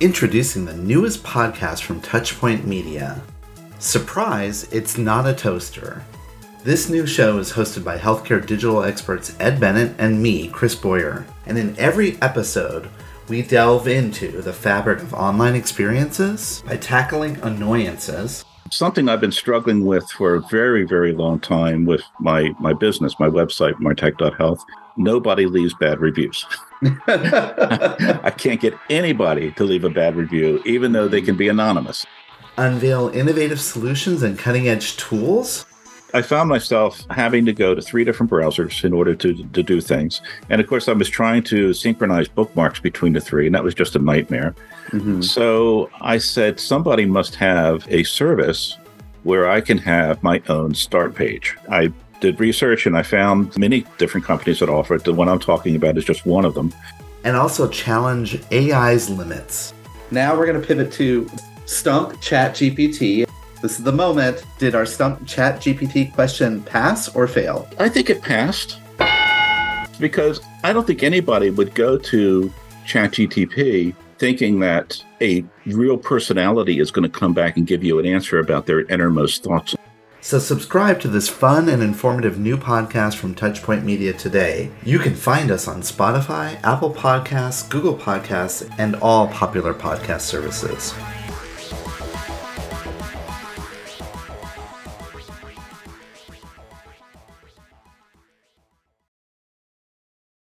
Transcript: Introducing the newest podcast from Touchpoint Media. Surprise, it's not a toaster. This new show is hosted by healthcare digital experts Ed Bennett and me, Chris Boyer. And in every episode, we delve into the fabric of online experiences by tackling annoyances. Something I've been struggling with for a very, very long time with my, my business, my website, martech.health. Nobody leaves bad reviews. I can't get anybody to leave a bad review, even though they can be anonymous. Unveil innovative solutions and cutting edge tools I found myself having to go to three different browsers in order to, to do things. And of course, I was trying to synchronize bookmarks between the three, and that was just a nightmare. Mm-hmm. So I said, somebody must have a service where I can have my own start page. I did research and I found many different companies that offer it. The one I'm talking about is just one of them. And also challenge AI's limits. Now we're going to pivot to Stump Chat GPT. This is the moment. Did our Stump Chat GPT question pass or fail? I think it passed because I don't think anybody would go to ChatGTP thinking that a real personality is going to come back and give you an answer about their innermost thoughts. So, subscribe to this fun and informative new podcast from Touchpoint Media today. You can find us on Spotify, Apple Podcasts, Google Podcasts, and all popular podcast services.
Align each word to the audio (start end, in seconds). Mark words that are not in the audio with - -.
Introducing 0.00 0.64
the 0.64 0.76
newest 0.76 1.22
podcast 1.22 1.82
from 1.82 2.02
Touchpoint 2.02 2.64
Media. 2.64 3.22
Surprise, 3.78 4.64
it's 4.72 4.98
not 4.98 5.24
a 5.24 5.32
toaster. 5.32 6.02
This 6.64 6.90
new 6.90 7.06
show 7.06 7.38
is 7.38 7.52
hosted 7.52 7.84
by 7.84 7.96
healthcare 7.96 8.44
digital 8.44 8.82
experts 8.82 9.36
Ed 9.38 9.60
Bennett 9.60 9.94
and 9.98 10.20
me, 10.20 10.48
Chris 10.48 10.74
Boyer. 10.74 11.24
And 11.46 11.56
in 11.56 11.78
every 11.78 12.20
episode, 12.20 12.88
we 13.28 13.42
delve 13.42 13.88
into 13.88 14.42
the 14.42 14.52
fabric 14.52 15.00
of 15.00 15.14
online 15.14 15.54
experiences 15.54 16.62
by 16.66 16.76
tackling 16.76 17.36
annoyances. 17.42 18.44
Something 18.70 19.08
I've 19.08 19.20
been 19.20 19.32
struggling 19.32 19.86
with 19.86 20.10
for 20.10 20.34
a 20.34 20.40
very, 20.40 20.84
very 20.84 21.12
long 21.12 21.38
time 21.38 21.86
with 21.86 22.02
my, 22.20 22.50
my 22.58 22.72
business, 22.72 23.18
my 23.18 23.28
website, 23.28 23.74
martech.health. 23.74 24.64
Nobody 24.96 25.46
leaves 25.46 25.74
bad 25.74 26.00
reviews. 26.00 26.44
I 27.06 28.32
can't 28.36 28.60
get 28.60 28.74
anybody 28.90 29.52
to 29.52 29.64
leave 29.64 29.84
a 29.84 29.90
bad 29.90 30.16
review, 30.16 30.62
even 30.64 30.92
though 30.92 31.08
they 31.08 31.22
can 31.22 31.36
be 31.36 31.48
anonymous. 31.48 32.04
Unveil 32.56 33.08
innovative 33.08 33.60
solutions 33.60 34.22
and 34.22 34.38
cutting 34.38 34.68
edge 34.68 34.96
tools 34.96 35.66
I 36.14 36.22
found 36.22 36.48
myself 36.48 37.04
having 37.10 37.44
to 37.46 37.52
go 37.52 37.74
to 37.74 37.82
three 37.82 38.04
different 38.04 38.30
browsers 38.30 38.84
in 38.84 38.92
order 38.92 39.16
to, 39.16 39.34
to 39.34 39.62
do 39.64 39.80
things. 39.80 40.22
And 40.48 40.60
of 40.60 40.68
course, 40.68 40.88
I 40.88 40.92
was 40.92 41.08
trying 41.08 41.42
to 41.44 41.74
synchronize 41.74 42.28
bookmarks 42.28 42.78
between 42.78 43.14
the 43.14 43.20
three, 43.20 43.46
and 43.46 43.54
that 43.56 43.64
was 43.64 43.74
just 43.74 43.96
a 43.96 43.98
nightmare. 43.98 44.54
Mm-hmm. 44.90 45.22
So 45.22 45.90
I 46.00 46.18
said, 46.18 46.60
somebody 46.60 47.04
must 47.04 47.34
have 47.34 47.84
a 47.90 48.04
service 48.04 48.78
where 49.24 49.50
I 49.50 49.60
can 49.60 49.76
have 49.78 50.22
my 50.22 50.40
own 50.48 50.72
start 50.74 51.16
page. 51.16 51.56
I 51.68 51.92
did 52.20 52.38
research 52.38 52.86
and 52.86 52.96
I 52.96 53.02
found 53.02 53.58
many 53.58 53.84
different 53.98 54.24
companies 54.24 54.60
that 54.60 54.68
offer 54.68 54.94
it. 54.94 55.02
The 55.02 55.12
one 55.12 55.28
I'm 55.28 55.40
talking 55.40 55.74
about 55.74 55.98
is 55.98 56.04
just 56.04 56.24
one 56.24 56.44
of 56.44 56.54
them. 56.54 56.72
And 57.24 57.36
also 57.36 57.68
challenge 57.68 58.40
AI's 58.52 59.10
limits. 59.10 59.74
Now 60.12 60.36
we're 60.36 60.46
going 60.46 60.60
to 60.60 60.66
pivot 60.66 60.92
to 60.92 61.28
Stump 61.66 62.20
Chat 62.20 62.52
GPT. 62.52 63.28
This 63.64 63.78
is 63.78 63.82
the 63.82 63.92
moment. 63.92 64.44
Did 64.58 64.74
our 64.74 64.84
Stump 64.84 65.26
Chat 65.26 65.56
GPT 65.58 66.12
question 66.12 66.62
pass 66.64 67.08
or 67.16 67.26
fail? 67.26 67.66
I 67.78 67.88
think 67.88 68.10
it 68.10 68.20
passed 68.20 68.78
because 69.98 70.42
I 70.62 70.74
don't 70.74 70.86
think 70.86 71.02
anybody 71.02 71.48
would 71.48 71.74
go 71.74 71.96
to 71.96 72.52
ChatGTP 72.86 73.94
thinking 74.18 74.60
that 74.60 75.02
a 75.22 75.46
real 75.64 75.96
personality 75.96 76.78
is 76.78 76.90
going 76.90 77.10
to 77.10 77.18
come 77.18 77.32
back 77.32 77.56
and 77.56 77.66
give 77.66 77.82
you 77.82 77.98
an 77.98 78.04
answer 78.04 78.38
about 78.38 78.66
their 78.66 78.82
innermost 78.92 79.44
thoughts. 79.44 79.74
So, 80.20 80.38
subscribe 80.38 81.00
to 81.00 81.08
this 81.08 81.30
fun 81.30 81.70
and 81.70 81.82
informative 81.82 82.38
new 82.38 82.58
podcast 82.58 83.14
from 83.14 83.34
Touchpoint 83.34 83.82
Media 83.82 84.12
today. 84.12 84.70
You 84.82 84.98
can 84.98 85.14
find 85.14 85.50
us 85.50 85.68
on 85.68 85.80
Spotify, 85.80 86.62
Apple 86.64 86.92
Podcasts, 86.92 87.66
Google 87.70 87.96
Podcasts, 87.96 88.70
and 88.76 88.96
all 88.96 89.28
popular 89.28 89.72
podcast 89.72 90.20
services. 90.20 90.92